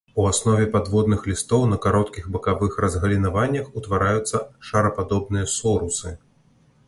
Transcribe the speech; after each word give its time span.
У 0.21 0.23
аснове 0.29 0.65
падводных 0.75 1.19
лістоў 1.31 1.65
на 1.73 1.77
кароткіх 1.83 2.25
бакавых 2.37 2.79
разгалінаваннях 2.85 3.69
утвараюцца 3.81 4.37
шарападобныя 4.69 5.45
сорусы. 5.59 6.15